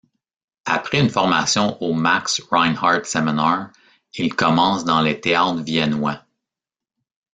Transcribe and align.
Après 0.65 0.99
une 0.99 1.11
formation 1.11 1.79
au 1.79 1.93
Max 1.93 2.41
Reinhardt 2.49 3.05
Seminar, 3.07 3.69
il 4.15 4.33
commence 4.35 4.83
dans 4.83 5.03
les 5.03 5.21
théâtres 5.21 5.61
viennois. 5.61 6.23